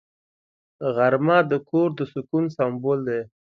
غرمه 0.95 1.37
د 1.51 1.53
کور 1.69 1.89
د 1.97 1.99
سکون 2.13 2.45
سمبول 2.55 2.99
دی 3.07 3.21